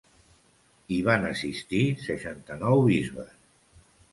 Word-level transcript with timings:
Hi 0.95 0.97
van 1.09 1.27
assistir 1.27 1.83
seixanta-nou 2.07 2.83
bisbes. 2.89 3.33